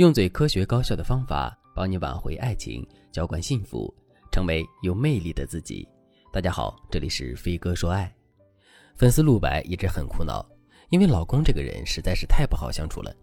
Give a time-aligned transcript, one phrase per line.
[0.00, 3.94] 用最科学高效的方法帮你挽回爱情，浇灌幸福，
[4.32, 5.86] 成为有魅力的自己。
[6.32, 8.10] 大家好，这里是飞哥说爱。
[8.96, 10.42] 粉丝陆白一直很苦恼，
[10.88, 13.14] 因为老公这个人实在是太不好相处了。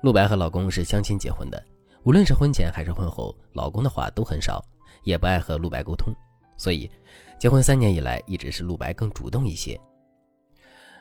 [0.00, 1.62] 陆白和老公是相亲结婚的，
[2.04, 4.64] 无论是婚前还是婚后，老公的话都很少，
[5.02, 6.10] 也不爱和陆白沟通，
[6.56, 6.90] 所以
[7.38, 9.78] 结婚三年以来，一直是陆白更主动一些。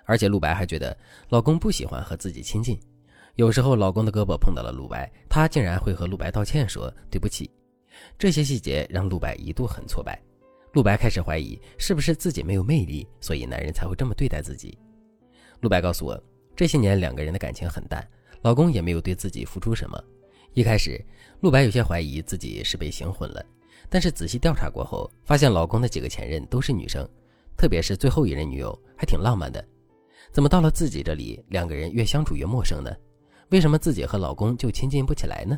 [0.04, 0.98] 而且陆白还觉得
[1.30, 2.78] 老公不喜欢和自己亲近。
[3.38, 7.48] 有时候，老公的胳膊碰到了陆白，他竟然会和陆白道歉，说对不起。
[8.18, 10.20] 这些细节让陆白一度很挫败。
[10.74, 14.76] 陆白开始怀疑，是不是自己没有魅力，所以男人才会这么对待自己。
[15.60, 16.20] 陆白告诉我，
[16.56, 18.04] 这些年两个人的感情很淡，
[18.42, 20.04] 老公也没有对自己付出什么。
[20.56, 21.00] 一开始，
[21.42, 23.46] 陆白有些怀疑自己是被行婚了，
[23.88, 27.08] 但是仔细调查过后，发现老公的几个前任都是女生，
[27.56, 29.64] 特别是最后一任女友还挺浪漫的。
[30.32, 32.92] 怎么到了自己这里，两个人越相处越陌生呢？
[33.50, 35.58] 为什么自己和老公就亲近不起来呢？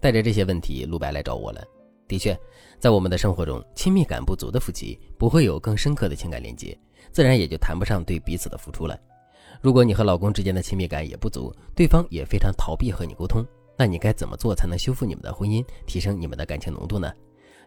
[0.00, 1.62] 带着这些问题，陆白来找我了。
[2.06, 2.38] 的确，
[2.78, 6.78] 在我们的生活中，亲密感不足的夫妻不会有更深刻的情感连接，
[7.10, 8.98] 自然也就谈不上对彼此的付出了。
[9.60, 13.44] 如果你和老公之间的亲密感也不足，对方也非常逃避和你沟通，
[13.76, 17.12] 那你该怎么做才能修复你们的婚姻，提升你们的感情浓度呢？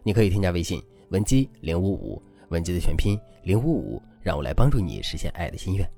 [0.02, 5.88] 你可以添加微信文姬零五五，文姬的全拼零五五，让我来帮助你实现爱的心愿。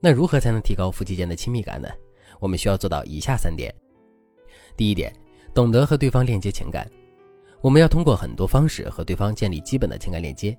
[0.00, 1.88] 那如何才能提高夫妻间的亲密感呢？
[2.40, 3.74] 我们需要做到以下三点：
[4.76, 5.12] 第一点，
[5.54, 6.90] 懂得和对方链接情感。
[7.60, 10.56] 我们要通过很多方式和对方建立基本的情感链接。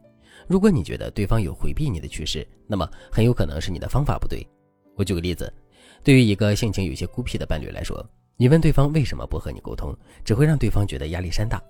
[0.48, 4.46] 如果你觉得对方有回避你的趋势，那么很有可能是你的方法不对。
[4.96, 5.52] 我举个例子，
[6.04, 8.04] 对于一个性情有些孤僻的伴侣来说，
[8.36, 11.62] 你问对方为什么不和你沟通，只会让对方觉得压力山大。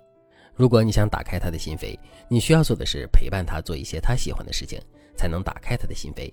[0.54, 4.80] 如果你想打开他的心扉，你需要做的是陪伴他做一些他喜欢的事情，
[5.16, 6.32] 才能打开他的心扉。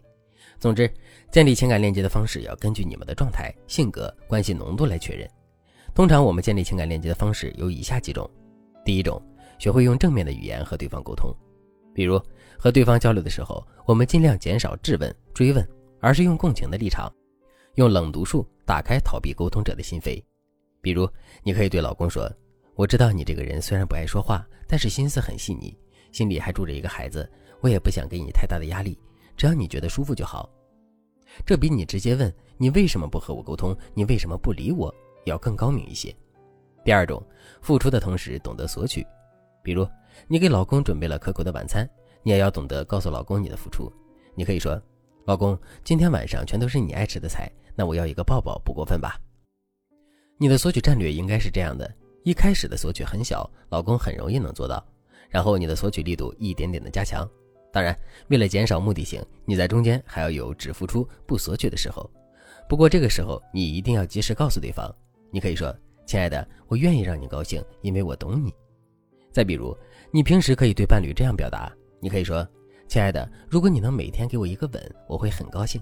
[0.60, 0.92] 总之，
[1.32, 5.30] 建立情感链接的方式要根据你们的状态、性格、关系浓度来确认。
[5.94, 8.30] 通常，我们建立情感链接的方式有以下几种：
[8.84, 9.22] 第一种，
[9.60, 11.34] 学会用正面的语言和对方沟通，
[11.94, 12.22] 比如
[12.58, 15.68] 和对方交流的时候，我们尽量减少质问、追问，
[16.00, 17.14] 而是用共情的立场，
[17.76, 20.22] 用冷读术打开逃避沟通者的心扉。
[20.82, 21.08] 比如，
[21.44, 22.32] 你可以对老公说
[22.76, 25.78] ：“我知道你这个人虽然不爱说话，但是心思很细腻，
[26.12, 27.30] 心里还住着一个孩子，
[27.62, 29.00] 我也不想给你太大的压力。”
[29.36, 30.50] 只要你觉得舒服就好，
[31.46, 34.94] 这比你直接问你为什么不和我沟通，你为什么不理我
[35.26, 36.16] 要更高明一些。
[36.84, 37.22] 第二种，
[37.62, 39.06] 付出的同时懂得索取，
[39.64, 39.88] 比如
[40.28, 41.90] 你给老公准备了可口的晚餐，
[42.24, 43.92] 你也要懂得告诉老公你的付出。
[44.36, 44.82] 你可以说
[45.26, 49.20] ：“老公，今天晚上全都是你爱吃的菜，那我要一个抱抱，不过分吧？”
[50.38, 51.92] 你的索取战略应该是这样的：
[52.24, 54.86] 一开始的索取很小，老公很容易能做到，
[55.30, 57.28] 然后你的索取力度一点点的加强。
[57.76, 57.94] 当然，
[58.30, 62.10] 为了减少目的性，你在中间还要有只付出不索取的时候。
[62.70, 64.90] 不过这个时候，你一定要及时告诉对方。
[65.30, 65.78] 你可以说
[66.08, 68.54] ：“亲爱的，我愿意让你高兴，因为我懂你。”
[69.30, 69.78] 再比如，
[70.10, 71.70] 你平时可以对伴侣这样表达
[72.00, 72.48] ：“你可以说，
[72.88, 75.82] 亲爱的，如果你能每天给我一个吻，我会很高兴。”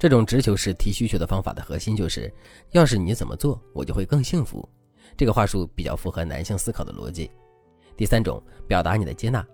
[0.00, 2.32] 这种直球式提需求的方法的核心就是：
[2.70, 4.66] 要是你怎么做，我就会更幸福。
[5.14, 7.30] 这个话术比较符合男性思考的逻辑。
[7.98, 9.46] 第三种，表达你的接纳。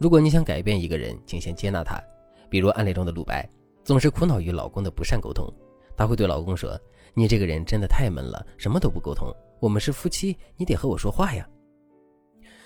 [0.00, 2.02] 如果你想改变一个人，请先接纳他。
[2.48, 3.46] 比如案例中的陆白，
[3.84, 5.46] 总是苦恼于老公的不善沟通，
[5.94, 6.74] 她会对老公说
[7.12, 9.30] ：“你这个人真的太闷了，什么都不沟通。
[9.60, 11.46] 我们是夫妻，你得和我说话呀。”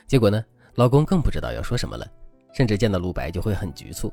[0.06, 0.45] 结果呢，
[0.77, 2.06] 老公更不知道要说什么了，
[2.53, 4.12] 甚至见到陆白就会很局促。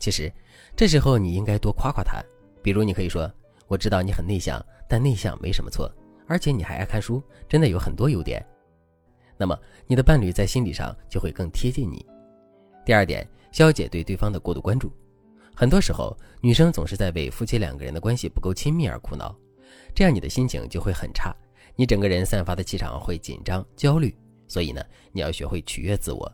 [0.00, 0.28] 其实，
[0.74, 2.20] 这时候你应该多夸夸他，
[2.64, 3.32] 比如你可以说
[3.68, 5.88] ：“我知道你很内向，但内向没什么错，
[6.26, 8.44] 而且你还爱看书，真的有很多优点。”
[9.38, 9.56] 那么，
[9.86, 12.04] 你的伴侣在心理上就会更贴近你。
[12.86, 14.92] 第二点，消解对对方的过度关注。
[15.56, 19.36] 很多时候，女生总是在为夫妻两个人的关系不够亲密而苦恼，
[19.92, 21.34] 这样你的心情就会很差，
[21.74, 24.16] 你整个人散发的气场会紧张、焦虑。
[24.46, 24.80] 所以呢，
[25.10, 26.32] 你要学会取悦自我。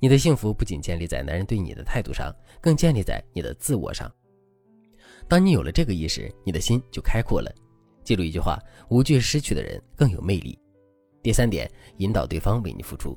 [0.00, 4.12] 你的幸福不仅建立在男人对你的态度上，更建立在你的自我上。
[5.28, 7.48] 当你有了这个意识，你的心就开阔了。
[8.02, 8.58] 记住一句话：
[8.88, 10.58] 无惧失去的人更有魅力。
[11.22, 13.16] 第三点，引导对方为你付出。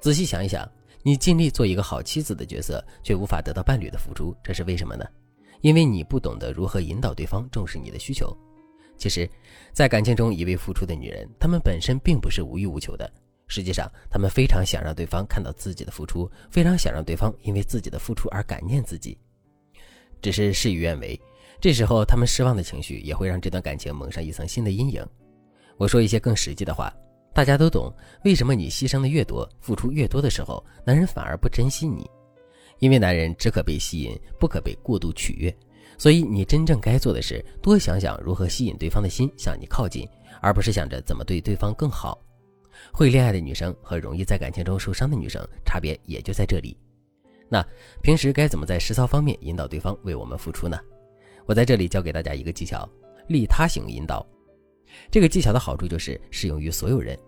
[0.00, 0.70] 仔细想一想。
[1.02, 5.04] 你尽力做一个好妻子的角色，却无法得到伴侣的付出，这是为什么呢？
[5.60, 8.36] 因为你不懂得如何引导对方重视你的需求。
[8.96, 9.28] 其实，
[9.72, 13.10] 在感情中一味付出的女人，她们本身并不是无欲无求的。
[13.48, 19.18] 实际上，她们非常想让对方看到自己的付出，非常想让对方因为自己的付出而感念自己。
[20.20, 21.20] 只是事与愿违，
[21.60, 25.04] 这时候她们失望的情绪也会让这段感情蒙上一层新的阴影。
[25.76, 26.92] 我说一些更实际的话。
[27.34, 27.92] 大家都懂，
[28.24, 32.08] 为什么你牺牲的越多，付出越多的时候，男人反而不珍惜你？
[32.78, 35.54] 因为男人只可被吸引，不可被过度取悦。
[35.96, 40.08] 所以你真正该做的是多想想如何吸引对方的心向你靠近，
[40.40, 42.18] 而不是想着怎么对对方更好。
[42.92, 46.76] 会恋爱的女生和容易在感情中受伤的女生差别也就在这里。
[47.48, 47.64] 那
[48.02, 50.78] 平时该怎么在实操方面引导对方为我们付出呢？
[51.46, 52.88] 我在这里教给大家一个技巧：
[53.28, 54.26] 利他型引导。
[55.10, 57.18] 这个技巧的好处就是适用于所有人。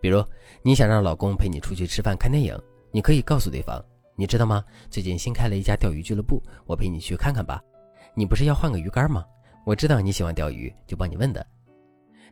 [0.00, 0.24] 比如
[0.62, 2.56] 你想让老公陪你出去吃饭、看电影，
[2.90, 3.84] 你可以告诉对方
[4.16, 4.64] ：“你知道吗？
[4.90, 7.60] 最近新开了一家钓鱼俱乐部，我陪你去看看吧。
[8.14, 9.24] 你不是要换个鱼竿吗？
[9.66, 11.44] 我知道你喜欢钓鱼，就帮你问的。”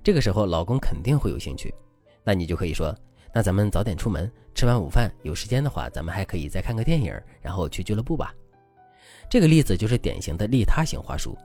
[0.03, 1.75] 这个时候老公肯定会有兴趣。
[2.23, 2.97] 那你就可以说，
[3.35, 8.33] 那咱们早点出门，吃完午饭有时间的话，咱们还可以再看个电影，然后去俱乐部吧。
[9.29, 11.37] 这个例子就是典型的利他型话术。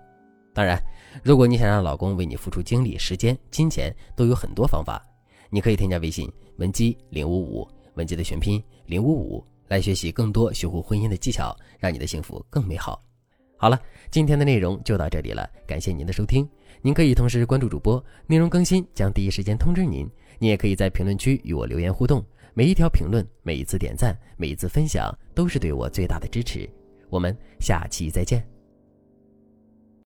[0.53, 0.77] 当然，
[1.23, 5.01] 如果你想让老公为你付出精力、时间、金钱，都有很多方法。
[5.49, 13.01] 你可以添加微信文姬零五五，文姬的全拼零五五，来学习更多修复婚姻的技巧，让你的幸福更美好。
[13.57, 16.47] 好了，今天的内容就到这里了，感谢您的收听。
[16.81, 20.09] 您可以同时关注主播，内容更新将第一时间通知您。
[20.39, 26.67] 你也可以在评论区与我留言互动，每一条评论、每一次点赞、每一次分享，都是对我最大的支持。
[27.09, 28.50] 我们下期再见。